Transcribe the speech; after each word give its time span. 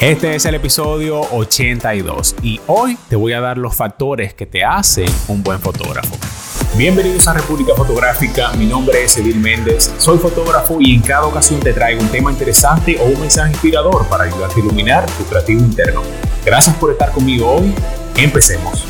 Este 0.00 0.34
es 0.34 0.46
el 0.46 0.54
episodio 0.54 1.20
82 1.20 2.36
y 2.42 2.58
hoy 2.68 2.96
te 3.10 3.16
voy 3.16 3.34
a 3.34 3.40
dar 3.42 3.58
los 3.58 3.76
factores 3.76 4.32
que 4.32 4.46
te 4.46 4.64
hacen 4.64 5.04
un 5.28 5.42
buen 5.42 5.60
fotógrafo. 5.60 6.16
Bienvenidos 6.74 7.28
a 7.28 7.34
República 7.34 7.74
Fotográfica, 7.74 8.50
mi 8.54 8.64
nombre 8.64 9.04
es 9.04 9.18
Edil 9.18 9.36
Méndez, 9.36 9.92
soy 9.98 10.16
fotógrafo 10.16 10.78
y 10.80 10.94
en 10.94 11.02
cada 11.02 11.26
ocasión 11.26 11.60
te 11.60 11.74
traigo 11.74 12.00
un 12.00 12.08
tema 12.08 12.32
interesante 12.32 12.98
o 12.98 13.04
un 13.04 13.20
mensaje 13.20 13.50
inspirador 13.50 14.06
para 14.06 14.24
ayudarte 14.24 14.62
a 14.62 14.64
iluminar 14.64 15.04
tu 15.18 15.24
creativo 15.24 15.60
interno. 15.60 16.00
Gracias 16.46 16.74
por 16.76 16.92
estar 16.92 17.12
conmigo 17.12 17.50
hoy, 17.50 17.74
empecemos. 18.16 18.89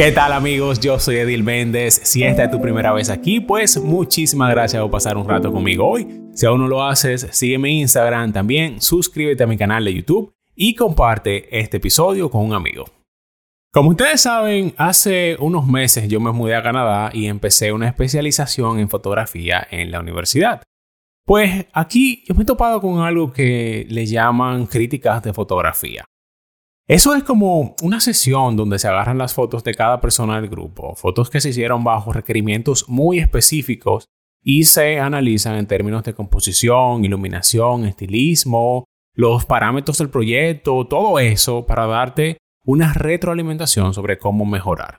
¿Qué 0.00 0.12
tal 0.12 0.32
amigos? 0.32 0.80
Yo 0.80 0.98
soy 0.98 1.16
Edil 1.16 1.44
Méndez. 1.44 2.00
Si 2.04 2.24
esta 2.24 2.44
es 2.44 2.50
tu 2.50 2.58
primera 2.58 2.90
vez 2.90 3.10
aquí, 3.10 3.38
pues 3.38 3.76
muchísimas 3.76 4.50
gracias 4.50 4.80
por 4.80 4.90
pasar 4.90 5.18
un 5.18 5.28
rato 5.28 5.52
conmigo 5.52 5.86
hoy. 5.86 6.22
Si 6.32 6.46
aún 6.46 6.62
no 6.62 6.68
lo 6.68 6.82
haces, 6.82 7.28
sígueme 7.32 7.68
en 7.68 7.80
Instagram 7.80 8.32
también, 8.32 8.80
suscríbete 8.80 9.42
a 9.44 9.46
mi 9.46 9.58
canal 9.58 9.84
de 9.84 9.92
YouTube 9.92 10.32
y 10.56 10.74
comparte 10.74 11.54
este 11.60 11.76
episodio 11.76 12.30
con 12.30 12.46
un 12.46 12.54
amigo. 12.54 12.86
Como 13.74 13.90
ustedes 13.90 14.22
saben, 14.22 14.72
hace 14.78 15.36
unos 15.38 15.66
meses 15.66 16.08
yo 16.08 16.18
me 16.18 16.32
mudé 16.32 16.54
a 16.54 16.62
Canadá 16.62 17.10
y 17.12 17.26
empecé 17.26 17.70
una 17.70 17.86
especialización 17.86 18.78
en 18.78 18.88
fotografía 18.88 19.68
en 19.70 19.90
la 19.90 20.00
universidad. 20.00 20.62
Pues 21.26 21.66
aquí 21.74 22.24
yo 22.26 22.34
me 22.34 22.44
he 22.44 22.46
topado 22.46 22.80
con 22.80 23.00
algo 23.00 23.34
que 23.34 23.84
le 23.90 24.06
llaman 24.06 24.64
críticas 24.64 25.22
de 25.22 25.34
fotografía. 25.34 26.06
Eso 26.90 27.14
es 27.14 27.22
como 27.22 27.76
una 27.82 28.00
sesión 28.00 28.56
donde 28.56 28.80
se 28.80 28.88
agarran 28.88 29.16
las 29.16 29.32
fotos 29.32 29.62
de 29.62 29.74
cada 29.74 30.00
persona 30.00 30.40
del 30.40 30.50
grupo, 30.50 30.96
fotos 30.96 31.30
que 31.30 31.40
se 31.40 31.50
hicieron 31.50 31.84
bajo 31.84 32.12
requerimientos 32.12 32.88
muy 32.88 33.20
específicos 33.20 34.06
y 34.42 34.64
se 34.64 34.98
analizan 34.98 35.54
en 35.54 35.68
términos 35.68 36.02
de 36.02 36.14
composición, 36.14 37.04
iluminación, 37.04 37.84
estilismo, 37.84 38.86
los 39.14 39.44
parámetros 39.44 39.98
del 39.98 40.10
proyecto, 40.10 40.84
todo 40.88 41.20
eso 41.20 41.64
para 41.64 41.86
darte 41.86 42.38
una 42.64 42.92
retroalimentación 42.92 43.94
sobre 43.94 44.18
cómo 44.18 44.44
mejorar. 44.44 44.98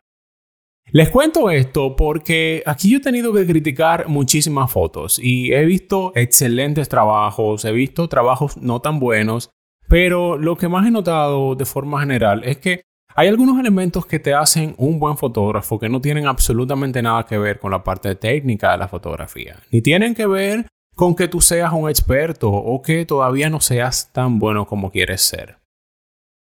Les 0.94 1.10
cuento 1.10 1.50
esto 1.50 1.98
porque 1.98 2.64
aquí 2.66 2.90
yo 2.90 3.00
he 3.00 3.02
tenido 3.02 3.34
que 3.34 3.46
criticar 3.46 4.08
muchísimas 4.08 4.72
fotos 4.72 5.20
y 5.22 5.52
he 5.52 5.66
visto 5.66 6.14
excelentes 6.16 6.88
trabajos, 6.88 7.66
he 7.66 7.74
visto 7.74 8.08
trabajos 8.08 8.56
no 8.56 8.80
tan 8.80 8.98
buenos 9.02 9.50
pero 9.92 10.38
lo 10.38 10.56
que 10.56 10.70
más 10.70 10.88
he 10.88 10.90
notado 10.90 11.54
de 11.54 11.66
forma 11.66 12.00
general 12.00 12.46
es 12.46 12.60
que 12.60 12.84
hay 13.14 13.28
algunos 13.28 13.60
elementos 13.60 14.06
que 14.06 14.20
te 14.20 14.34
hacen 14.34 14.74
un 14.78 15.00
buen 15.00 15.18
fotógrafo 15.18 15.78
que 15.78 15.90
no 15.90 16.00
tienen 16.00 16.28
absolutamente 16.28 17.02
nada 17.02 17.26
que 17.26 17.38
ver 17.38 17.60
con 17.60 17.72
la 17.72 17.84
parte 17.84 18.16
técnica 18.16 18.72
de 18.72 18.78
la 18.78 18.88
fotografía, 18.88 19.58
ni 19.70 19.82
tienen 19.82 20.16
que 20.16 20.26
ver 20.28 20.66
con 20.96 21.14
que 21.14 21.28
tú 21.28 21.42
seas 21.42 21.74
un 21.74 21.90
experto 21.90 22.50
o 22.50 22.82
que 22.82 23.06
todavía 23.06 23.50
no 23.50 23.60
seas 23.60 24.14
tan 24.14 24.40
bueno 24.40 24.66
como 24.66 24.92
quieres 24.92 25.24
ser. 25.24 25.58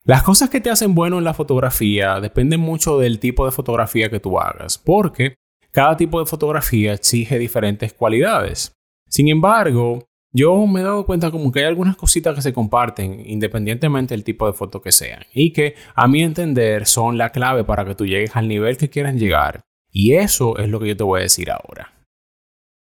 Las 0.04 0.22
cosas 0.22 0.48
que 0.48 0.60
te 0.60 0.70
hacen 0.70 0.94
bueno 0.94 1.18
en 1.18 1.24
la 1.24 1.34
fotografía 1.34 2.20
dependen 2.20 2.60
mucho 2.60 3.00
del 3.00 3.18
tipo 3.18 3.46
de 3.46 3.50
fotografía 3.50 4.10
que 4.10 4.20
tú 4.20 4.38
hagas, 4.38 4.78
porque 4.78 5.34
cada 5.72 5.96
tipo 5.96 6.20
de 6.20 6.26
fotografía 6.26 6.92
exige 6.92 7.40
diferentes 7.40 7.94
cualidades. 7.94 8.74
Sin 9.08 9.26
embargo, 9.26 10.06
yo 10.36 10.66
me 10.66 10.80
he 10.80 10.82
dado 10.82 11.06
cuenta 11.06 11.30
como 11.30 11.52
que 11.52 11.60
hay 11.60 11.66
algunas 11.66 11.96
cositas 11.96 12.34
que 12.34 12.42
se 12.42 12.52
comparten 12.52 13.22
independientemente 13.24 14.14
del 14.14 14.24
tipo 14.24 14.46
de 14.48 14.52
foto 14.52 14.82
que 14.82 14.90
sean 14.90 15.22
y 15.32 15.52
que 15.52 15.76
a 15.94 16.08
mi 16.08 16.22
entender 16.22 16.86
son 16.86 17.16
la 17.16 17.30
clave 17.30 17.62
para 17.62 17.84
que 17.84 17.94
tú 17.94 18.04
llegues 18.04 18.34
al 18.34 18.48
nivel 18.48 18.76
que 18.76 18.90
quieran 18.90 19.16
llegar. 19.16 19.60
Y 19.92 20.14
eso 20.14 20.58
es 20.58 20.68
lo 20.68 20.80
que 20.80 20.88
yo 20.88 20.96
te 20.96 21.04
voy 21.04 21.20
a 21.20 21.22
decir 21.22 21.52
ahora. 21.52 21.92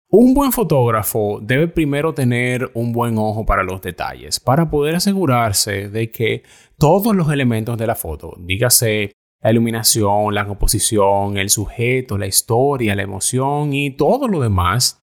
Un 0.09 0.33
buen 0.33 0.53
fotógrafo 0.53 1.39
debe 1.41 1.67
primero 1.67 2.13
tener 2.13 2.71
un 2.75 2.93
buen 2.93 3.17
ojo 3.17 3.45
para 3.45 3.63
los 3.63 3.81
detalles, 3.81 4.39
para 4.39 4.69
poder 4.69 4.95
asegurarse 4.95 5.89
de 5.89 6.11
que 6.11 6.43
todos 6.77 7.13
los 7.13 7.29
elementos 7.29 7.77
de 7.77 7.87
la 7.87 7.95
foto, 7.95 8.35
dígase 8.39 9.11
la 9.41 9.51
iluminación, 9.51 10.33
la 10.33 10.47
composición, 10.47 11.37
el 11.37 11.49
sujeto, 11.49 12.17
la 12.17 12.27
historia, 12.27 12.95
la 12.95 13.01
emoción 13.01 13.73
y 13.73 13.91
todo 13.91 14.29
lo 14.29 14.39
demás, 14.39 15.02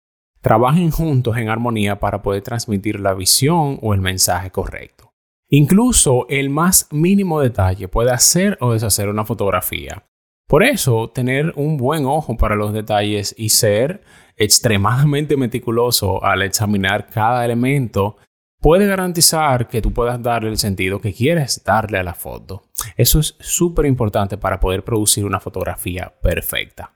trabajen 0.46 0.92
juntos 0.92 1.36
en 1.38 1.48
armonía 1.48 1.98
para 1.98 2.22
poder 2.22 2.40
transmitir 2.40 3.00
la 3.00 3.14
visión 3.14 3.80
o 3.82 3.94
el 3.94 4.00
mensaje 4.00 4.52
correcto. 4.52 5.12
Incluso 5.48 6.24
el 6.28 6.50
más 6.50 6.86
mínimo 6.92 7.40
detalle 7.40 7.88
puede 7.88 8.12
hacer 8.12 8.56
o 8.60 8.72
deshacer 8.72 9.08
una 9.08 9.24
fotografía. 9.24 10.04
Por 10.46 10.62
eso, 10.62 11.10
tener 11.12 11.52
un 11.56 11.76
buen 11.76 12.06
ojo 12.06 12.36
para 12.36 12.54
los 12.54 12.72
detalles 12.72 13.34
y 13.36 13.48
ser 13.48 14.04
extremadamente 14.36 15.36
meticuloso 15.36 16.22
al 16.24 16.42
examinar 16.42 17.08
cada 17.08 17.44
elemento 17.44 18.16
puede 18.60 18.86
garantizar 18.86 19.66
que 19.66 19.82
tú 19.82 19.92
puedas 19.92 20.22
darle 20.22 20.50
el 20.50 20.58
sentido 20.58 21.00
que 21.00 21.12
quieres 21.12 21.64
darle 21.64 21.98
a 21.98 22.04
la 22.04 22.14
foto. 22.14 22.62
Eso 22.96 23.18
es 23.18 23.34
súper 23.40 23.86
importante 23.86 24.38
para 24.38 24.60
poder 24.60 24.84
producir 24.84 25.24
una 25.24 25.40
fotografía 25.40 26.14
perfecta. 26.22 26.95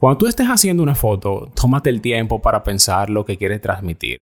Cuando 0.00 0.18
tú 0.18 0.26
estés 0.28 0.46
haciendo 0.46 0.84
una 0.84 0.94
foto, 0.94 1.50
tómate 1.60 1.90
el 1.90 2.00
tiempo 2.00 2.40
para 2.40 2.62
pensar 2.62 3.10
lo 3.10 3.24
que 3.24 3.36
quieres 3.36 3.60
transmitir. 3.60 4.18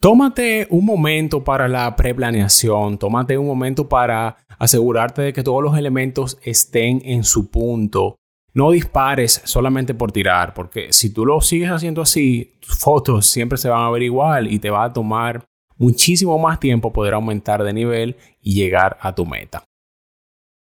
Tómate 0.00 0.66
un 0.70 0.86
momento 0.86 1.44
para 1.44 1.68
la 1.68 1.94
preplaneación, 1.96 2.96
tómate 2.96 3.36
un 3.36 3.46
momento 3.46 3.90
para 3.90 4.38
asegurarte 4.58 5.20
de 5.20 5.32
que 5.34 5.42
todos 5.42 5.62
los 5.62 5.76
elementos 5.76 6.38
estén 6.42 7.02
en 7.04 7.24
su 7.24 7.50
punto. 7.50 8.16
No 8.54 8.70
dispares 8.70 9.42
solamente 9.44 9.92
por 9.92 10.12
tirar, 10.12 10.54
porque 10.54 10.94
si 10.94 11.12
tú 11.12 11.26
lo 11.26 11.42
sigues 11.42 11.70
haciendo 11.70 12.00
así, 12.00 12.54
tus 12.60 12.78
fotos 12.78 13.26
siempre 13.26 13.58
se 13.58 13.68
van 13.68 13.82
a 13.82 13.90
ver 13.90 14.04
igual 14.04 14.50
y 14.50 14.58
te 14.58 14.70
va 14.70 14.84
a 14.84 14.92
tomar 14.94 15.44
muchísimo 15.76 16.38
más 16.38 16.58
tiempo 16.58 16.90
poder 16.90 17.12
aumentar 17.12 17.62
de 17.64 17.74
nivel 17.74 18.16
y 18.40 18.54
llegar 18.54 18.96
a 19.02 19.14
tu 19.14 19.26
meta. 19.26 19.62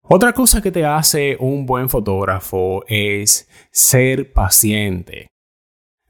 Otra 0.06 0.34
cosa 0.34 0.60
que 0.60 0.70
te 0.70 0.84
hace 0.84 1.38
un 1.40 1.64
buen 1.64 1.88
fotógrafo 1.88 2.84
es 2.86 3.48
ser 3.70 4.34
paciente. 4.34 5.28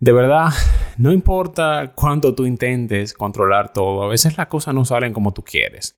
De 0.01 0.11
verdad, 0.11 0.51
no 0.99 1.13
importa 1.13 1.93
cuánto 1.95 2.35
tú 2.35 2.45
intentes 2.45 3.15
controlar 3.15 3.73
todo, 3.73 4.03
a 4.03 4.09
veces 4.09 4.37
las 4.37 4.49
cosas 4.49 4.75
no 4.75 4.85
salen 4.85 5.13
como 5.13 5.33
tú 5.33 5.45
quieres. 5.45 5.95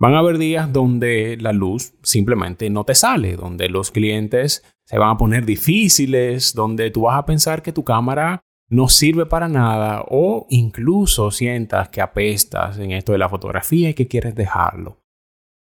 Van 0.00 0.14
a 0.14 0.18
haber 0.18 0.38
días 0.38 0.72
donde 0.72 1.36
la 1.40 1.52
luz 1.52 1.94
simplemente 2.02 2.68
no 2.68 2.82
te 2.82 2.96
sale, 2.96 3.36
donde 3.36 3.68
los 3.68 3.92
clientes 3.92 4.64
se 4.84 4.98
van 4.98 5.10
a 5.10 5.16
poner 5.16 5.46
difíciles, 5.46 6.52
donde 6.52 6.90
tú 6.90 7.02
vas 7.02 7.16
a 7.16 7.26
pensar 7.26 7.62
que 7.62 7.72
tu 7.72 7.84
cámara 7.84 8.40
no 8.68 8.88
sirve 8.88 9.24
para 9.24 9.46
nada 9.46 10.04
o 10.08 10.48
incluso 10.50 11.30
sientas 11.30 11.90
que 11.90 12.00
apestas 12.00 12.76
en 12.78 12.90
esto 12.90 13.12
de 13.12 13.18
la 13.18 13.28
fotografía 13.28 13.90
y 13.90 13.94
que 13.94 14.08
quieres 14.08 14.34
dejarlo. 14.34 14.99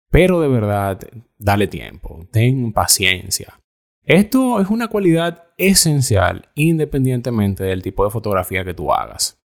Pero 0.09 0.42
de 0.42 0.47
verdad, 0.47 1.00
dale 1.38 1.68
tiempo, 1.68 2.28
ten 2.31 2.74
paciencia. 2.74 3.59
Esto 4.03 4.59
es 4.59 4.70
una 4.70 4.88
cualidad 4.88 5.44
esencial 5.58 6.50
independientemente 6.56 7.64
del 7.64 7.84
tipo 7.84 8.03
de 8.03 8.12
fotografía 8.12 8.66
que 8.66 8.74
tú 8.74 8.92
hagas. 8.92 9.40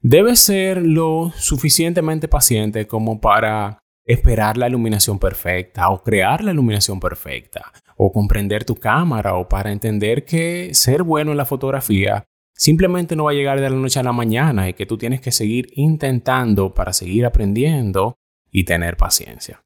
Debes 0.00 0.38
ser 0.38 0.82
lo 0.82 1.30
suficientemente 1.36 2.26
paciente 2.26 2.86
como 2.86 3.20
para 3.20 3.78
esperar 4.06 4.56
la 4.56 4.68
iluminación 4.68 5.18
perfecta 5.18 5.90
o 5.90 6.02
crear 6.02 6.42
la 6.42 6.52
iluminación 6.52 6.98
perfecta 6.98 7.70
o 7.96 8.10
comprender 8.10 8.64
tu 8.64 8.76
cámara 8.76 9.34
o 9.34 9.46
para 9.46 9.70
entender 9.70 10.24
que 10.24 10.70
ser 10.72 11.02
bueno 11.02 11.32
en 11.32 11.36
la 11.36 11.44
fotografía 11.44 12.24
simplemente 12.54 13.14
no 13.14 13.24
va 13.24 13.32
a 13.32 13.34
llegar 13.34 13.60
de 13.60 13.68
la 13.68 13.76
noche 13.76 14.00
a 14.00 14.02
la 14.02 14.12
mañana 14.12 14.68
y 14.68 14.72
que 14.72 14.86
tú 14.86 14.96
tienes 14.96 15.20
que 15.20 15.32
seguir 15.32 15.68
intentando 15.74 16.72
para 16.72 16.94
seguir 16.94 17.26
aprendiendo 17.26 18.16
y 18.50 18.64
tener 18.64 18.96
paciencia. 18.96 19.62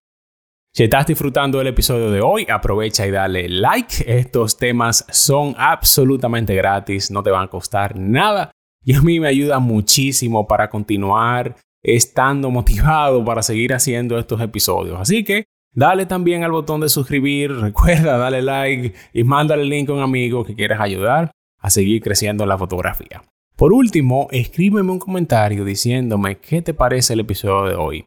Si 0.76 0.82
estás 0.82 1.06
disfrutando 1.06 1.58
del 1.58 1.68
episodio 1.68 2.10
de 2.10 2.20
hoy, 2.20 2.48
aprovecha 2.50 3.06
y 3.06 3.12
dale 3.12 3.48
like. 3.48 3.94
Estos 4.08 4.56
temas 4.56 5.06
son 5.08 5.54
absolutamente 5.56 6.52
gratis, 6.56 7.12
no 7.12 7.22
te 7.22 7.30
van 7.30 7.44
a 7.44 7.48
costar 7.48 7.96
nada 7.96 8.50
y 8.84 8.94
a 8.94 9.00
mí 9.00 9.20
me 9.20 9.28
ayuda 9.28 9.60
muchísimo 9.60 10.48
para 10.48 10.68
continuar 10.68 11.54
estando 11.80 12.50
motivado 12.50 13.24
para 13.24 13.44
seguir 13.44 13.72
haciendo 13.72 14.18
estos 14.18 14.40
episodios. 14.40 14.98
Así 14.98 15.22
que 15.22 15.44
dale 15.72 16.06
también 16.06 16.42
al 16.42 16.50
botón 16.50 16.80
de 16.80 16.88
suscribir, 16.88 17.52
recuerda, 17.52 18.18
dale 18.18 18.42
like 18.42 18.94
y 19.12 19.22
mándale 19.22 19.62
el 19.62 19.68
link 19.68 19.90
a 19.90 19.92
un 19.92 20.02
amigo 20.02 20.44
que 20.44 20.56
quieras 20.56 20.80
ayudar 20.80 21.30
a 21.60 21.70
seguir 21.70 22.02
creciendo 22.02 22.42
en 22.42 22.48
la 22.48 22.58
fotografía. 22.58 23.22
Por 23.54 23.72
último, 23.72 24.26
escríbeme 24.32 24.90
un 24.90 24.98
comentario 24.98 25.64
diciéndome 25.64 26.38
qué 26.38 26.62
te 26.62 26.74
parece 26.74 27.12
el 27.12 27.20
episodio 27.20 27.68
de 27.70 27.76
hoy. 27.76 28.04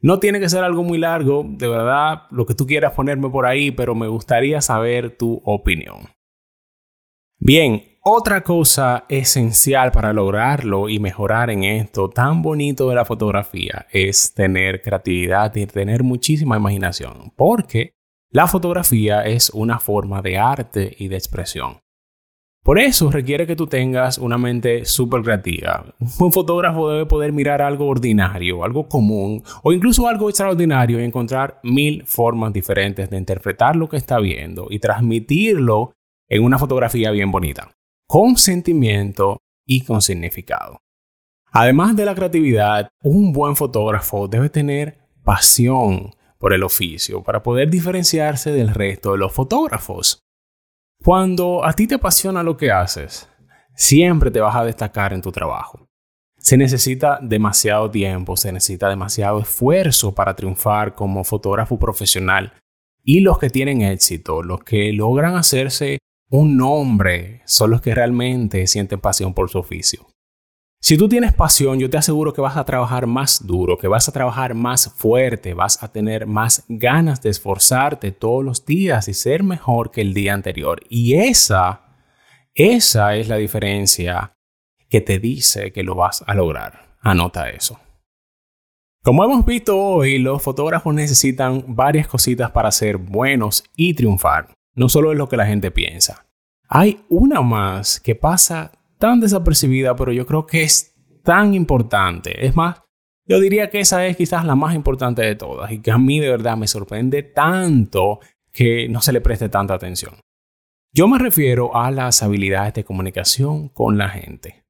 No 0.00 0.18
tiene 0.18 0.40
que 0.40 0.48
ser 0.48 0.64
algo 0.64 0.82
muy 0.82 0.98
largo, 0.98 1.44
de 1.46 1.68
verdad, 1.68 2.22
lo 2.30 2.46
que 2.46 2.54
tú 2.54 2.66
quieras 2.66 2.94
ponerme 2.94 3.28
por 3.28 3.46
ahí, 3.46 3.70
pero 3.70 3.94
me 3.94 4.08
gustaría 4.08 4.60
saber 4.60 5.16
tu 5.16 5.42
opinión. 5.44 6.08
Bien, 7.38 7.84
otra 8.02 8.42
cosa 8.42 9.04
esencial 9.10 9.92
para 9.92 10.12
lograrlo 10.12 10.88
y 10.88 10.98
mejorar 10.98 11.50
en 11.50 11.64
esto 11.64 12.08
tan 12.08 12.40
bonito 12.40 12.88
de 12.88 12.94
la 12.94 13.04
fotografía 13.04 13.86
es 13.90 14.32
tener 14.32 14.80
creatividad 14.80 15.54
y 15.54 15.66
tener 15.66 16.02
muchísima 16.02 16.56
imaginación, 16.56 17.32
porque 17.36 17.92
La 18.32 18.46
fotografía 18.46 19.22
es 19.22 19.50
una 19.50 19.80
forma 19.80 20.22
de 20.22 20.38
arte 20.38 20.94
y 20.96 21.08
de 21.08 21.16
expresión. 21.16 21.80
Por 22.62 22.78
eso 22.78 23.10
requiere 23.10 23.46
que 23.46 23.56
tú 23.56 23.66
tengas 23.66 24.18
una 24.18 24.36
mente 24.36 24.84
súper 24.84 25.22
creativa. 25.22 25.94
Un 26.18 26.30
fotógrafo 26.30 26.90
debe 26.90 27.06
poder 27.06 27.32
mirar 27.32 27.62
algo 27.62 27.86
ordinario, 27.86 28.64
algo 28.64 28.86
común 28.86 29.42
o 29.62 29.72
incluso 29.72 30.06
algo 30.06 30.28
extraordinario 30.28 31.00
y 31.00 31.04
encontrar 31.04 31.58
mil 31.62 32.04
formas 32.04 32.52
diferentes 32.52 33.08
de 33.08 33.16
interpretar 33.16 33.76
lo 33.76 33.88
que 33.88 33.96
está 33.96 34.18
viendo 34.18 34.66
y 34.68 34.78
transmitirlo 34.78 35.92
en 36.28 36.44
una 36.44 36.58
fotografía 36.58 37.10
bien 37.10 37.30
bonita, 37.30 37.70
con 38.06 38.36
sentimiento 38.36 39.38
y 39.66 39.82
con 39.84 40.02
significado. 40.02 40.82
Además 41.52 41.96
de 41.96 42.04
la 42.04 42.14
creatividad, 42.14 42.90
un 43.02 43.32
buen 43.32 43.56
fotógrafo 43.56 44.28
debe 44.28 44.50
tener 44.50 44.98
pasión 45.24 46.14
por 46.38 46.52
el 46.52 46.62
oficio 46.62 47.22
para 47.22 47.42
poder 47.42 47.70
diferenciarse 47.70 48.52
del 48.52 48.68
resto 48.74 49.12
de 49.12 49.18
los 49.18 49.32
fotógrafos. 49.32 50.20
Cuando 51.02 51.64
a 51.64 51.72
ti 51.72 51.86
te 51.86 51.94
apasiona 51.94 52.42
lo 52.42 52.58
que 52.58 52.70
haces, 52.70 53.26
siempre 53.74 54.30
te 54.30 54.40
vas 54.40 54.54
a 54.54 54.64
destacar 54.64 55.14
en 55.14 55.22
tu 55.22 55.32
trabajo. 55.32 55.88
Se 56.36 56.58
necesita 56.58 57.18
demasiado 57.22 57.90
tiempo, 57.90 58.36
se 58.36 58.52
necesita 58.52 58.90
demasiado 58.90 59.40
esfuerzo 59.40 60.14
para 60.14 60.36
triunfar 60.36 60.94
como 60.94 61.24
fotógrafo 61.24 61.78
profesional. 61.78 62.52
Y 63.02 63.20
los 63.20 63.38
que 63.38 63.48
tienen 63.48 63.80
éxito, 63.80 64.42
los 64.42 64.62
que 64.62 64.92
logran 64.92 65.36
hacerse 65.36 66.00
un 66.28 66.58
nombre, 66.58 67.40
son 67.46 67.70
los 67.70 67.80
que 67.80 67.94
realmente 67.94 68.66
sienten 68.66 69.00
pasión 69.00 69.32
por 69.32 69.48
su 69.48 69.58
oficio. 69.58 70.06
Si 70.82 70.96
tú 70.96 71.10
tienes 71.10 71.34
pasión, 71.34 71.78
yo 71.78 71.90
te 71.90 71.98
aseguro 71.98 72.32
que 72.32 72.40
vas 72.40 72.56
a 72.56 72.64
trabajar 72.64 73.06
más 73.06 73.46
duro, 73.46 73.76
que 73.76 73.86
vas 73.86 74.08
a 74.08 74.12
trabajar 74.12 74.54
más 74.54 74.90
fuerte, 74.96 75.52
vas 75.52 75.82
a 75.82 75.92
tener 75.92 76.26
más 76.26 76.64
ganas 76.68 77.20
de 77.20 77.28
esforzarte 77.28 78.12
todos 78.12 78.42
los 78.42 78.64
días 78.64 79.06
y 79.06 79.12
ser 79.12 79.42
mejor 79.42 79.90
que 79.90 80.00
el 80.00 80.14
día 80.14 80.32
anterior. 80.32 80.80
Y 80.88 81.14
esa, 81.14 81.82
esa 82.54 83.14
es 83.14 83.28
la 83.28 83.36
diferencia 83.36 84.32
que 84.88 85.02
te 85.02 85.18
dice 85.18 85.70
que 85.70 85.82
lo 85.82 85.94
vas 85.94 86.24
a 86.26 86.34
lograr. 86.34 86.96
Anota 87.02 87.50
eso. 87.50 87.78
Como 89.02 89.22
hemos 89.22 89.44
visto 89.44 89.78
hoy, 89.78 90.18
los 90.18 90.42
fotógrafos 90.42 90.94
necesitan 90.94 91.62
varias 91.68 92.08
cositas 92.08 92.50
para 92.52 92.72
ser 92.72 92.96
buenos 92.96 93.64
y 93.76 93.92
triunfar. 93.92 94.54
No 94.74 94.88
solo 94.88 95.12
es 95.12 95.18
lo 95.18 95.28
que 95.28 95.36
la 95.36 95.46
gente 95.46 95.70
piensa. 95.70 96.26
Hay 96.68 97.04
una 97.10 97.42
más 97.42 98.00
que 98.00 98.14
pasa 98.14 98.72
tan 99.00 99.18
desapercibida, 99.18 99.96
pero 99.96 100.12
yo 100.12 100.26
creo 100.26 100.46
que 100.46 100.62
es 100.62 100.94
tan 101.24 101.54
importante. 101.54 102.46
Es 102.46 102.54
más, 102.54 102.82
yo 103.26 103.40
diría 103.40 103.70
que 103.70 103.80
esa 103.80 104.06
es 104.06 104.16
quizás 104.16 104.44
la 104.44 104.54
más 104.54 104.74
importante 104.74 105.22
de 105.22 105.34
todas 105.34 105.72
y 105.72 105.80
que 105.80 105.90
a 105.90 105.98
mí 105.98 106.20
de 106.20 106.28
verdad 106.28 106.56
me 106.56 106.68
sorprende 106.68 107.22
tanto 107.22 108.20
que 108.52 108.88
no 108.88 109.00
se 109.00 109.12
le 109.12 109.20
preste 109.20 109.48
tanta 109.48 109.74
atención. 109.74 110.14
Yo 110.92 111.08
me 111.08 111.18
refiero 111.18 111.74
a 111.74 111.90
las 111.90 112.22
habilidades 112.22 112.74
de 112.74 112.84
comunicación 112.84 113.68
con 113.68 113.96
la 113.96 114.08
gente. 114.08 114.64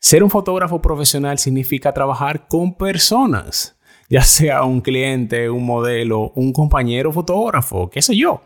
Ser 0.00 0.22
un 0.22 0.30
fotógrafo 0.30 0.82
profesional 0.82 1.38
significa 1.38 1.94
trabajar 1.94 2.48
con 2.48 2.74
personas, 2.74 3.78
ya 4.10 4.22
sea 4.22 4.64
un 4.64 4.82
cliente, 4.82 5.48
un 5.48 5.64
modelo, 5.64 6.32
un 6.34 6.52
compañero 6.52 7.10
fotógrafo, 7.10 7.88
qué 7.88 8.02
sé 8.02 8.16
yo. 8.16 8.44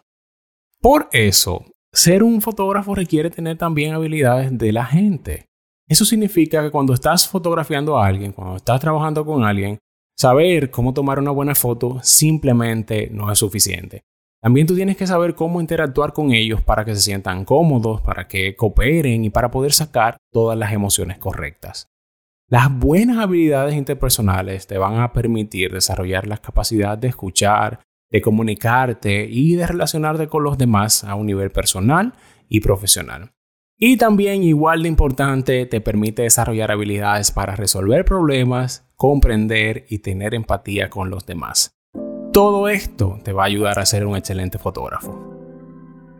Por 0.80 1.08
eso, 1.12 1.64
ser 1.92 2.22
un 2.22 2.40
fotógrafo 2.40 2.94
requiere 2.94 3.30
tener 3.30 3.58
también 3.58 3.94
habilidades 3.94 4.56
de 4.56 4.72
la 4.72 4.84
gente. 4.86 5.46
Eso 5.88 6.04
significa 6.04 6.62
que 6.62 6.70
cuando 6.70 6.94
estás 6.94 7.28
fotografiando 7.28 7.98
a 7.98 8.06
alguien, 8.06 8.32
cuando 8.32 8.56
estás 8.56 8.80
trabajando 8.80 9.24
con 9.24 9.44
alguien, 9.44 9.78
saber 10.16 10.70
cómo 10.70 10.94
tomar 10.94 11.18
una 11.18 11.32
buena 11.32 11.54
foto 11.54 11.98
simplemente 12.02 13.08
no 13.10 13.32
es 13.32 13.38
suficiente. 13.38 14.02
También 14.42 14.66
tú 14.66 14.74
tienes 14.74 14.96
que 14.96 15.06
saber 15.06 15.34
cómo 15.34 15.60
interactuar 15.60 16.12
con 16.12 16.32
ellos 16.32 16.62
para 16.62 16.84
que 16.84 16.94
se 16.94 17.02
sientan 17.02 17.44
cómodos, 17.44 18.00
para 18.00 18.26
que 18.26 18.56
cooperen 18.56 19.24
y 19.24 19.30
para 19.30 19.50
poder 19.50 19.72
sacar 19.72 20.16
todas 20.32 20.56
las 20.56 20.72
emociones 20.72 21.18
correctas. 21.18 21.88
Las 22.48 22.72
buenas 22.72 23.18
habilidades 23.18 23.74
interpersonales 23.74 24.66
te 24.66 24.78
van 24.78 24.98
a 24.98 25.12
permitir 25.12 25.72
desarrollar 25.72 26.26
la 26.26 26.38
capacidad 26.38 26.96
de 26.96 27.08
escuchar, 27.08 27.80
de 28.10 28.20
comunicarte 28.20 29.26
y 29.30 29.54
de 29.54 29.66
relacionarte 29.66 30.28
con 30.28 30.42
los 30.42 30.58
demás 30.58 31.04
a 31.04 31.14
un 31.14 31.26
nivel 31.26 31.50
personal 31.50 32.14
y 32.48 32.60
profesional. 32.60 33.32
Y 33.78 33.96
también, 33.96 34.42
igual 34.42 34.82
de 34.82 34.88
importante, 34.88 35.64
te 35.64 35.80
permite 35.80 36.22
desarrollar 36.22 36.70
habilidades 36.70 37.30
para 37.30 37.56
resolver 37.56 38.04
problemas, 38.04 38.86
comprender 38.94 39.86
y 39.88 40.00
tener 40.00 40.34
empatía 40.34 40.90
con 40.90 41.08
los 41.08 41.24
demás. 41.24 41.78
Todo 42.32 42.68
esto 42.68 43.18
te 43.24 43.32
va 43.32 43.44
a 43.44 43.46
ayudar 43.46 43.78
a 43.78 43.86
ser 43.86 44.06
un 44.06 44.16
excelente 44.16 44.58
fotógrafo. 44.58 45.40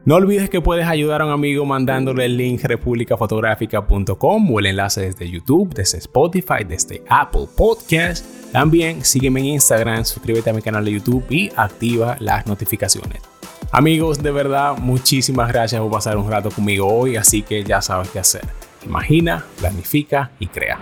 No 0.07 0.15
olvides 0.15 0.49
que 0.49 0.63
puedes 0.63 0.87
ayudar 0.87 1.21
a 1.21 1.27
un 1.27 1.33
amigo 1.33 1.67
mandándole 1.67 2.25
el 2.25 2.39
link 2.39 2.63
republicafotográfica.com 2.63 4.51
o 4.51 4.59
el 4.59 4.67
enlace 4.67 5.03
desde 5.03 5.31
YouTube, 5.31 5.75
desde 5.75 5.99
Spotify, 5.99 6.65
desde 6.67 7.03
Apple 7.09 7.47
Podcast. 7.55 8.40
También 8.53 9.05
sígueme 9.05 9.41
en 9.41 9.47
Instagram, 9.47 10.05
suscríbete 10.05 10.51
a 10.51 10.53
mi 10.53 10.63
canal 10.63 10.85
de 10.85 10.93
YouTube 10.93 11.25
y 11.31 11.51
activa 11.57 12.17
las 12.21 12.47
notificaciones. 12.47 13.23
Amigos, 13.73 14.21
de 14.21 14.33
verdad, 14.33 14.77
muchísimas 14.77 15.49
gracias 15.49 15.81
por 15.81 15.91
pasar 15.91 16.17
un 16.17 16.29
rato 16.29 16.51
conmigo 16.51 16.89
hoy, 16.89 17.17
así 17.17 17.43
que 17.43 17.63
ya 17.63 17.81
sabes 17.81 18.09
qué 18.11 18.19
hacer. 18.19 18.43
Imagina, 18.85 19.45
planifica 19.59 20.31
y 20.41 20.47
crea. 20.49 20.81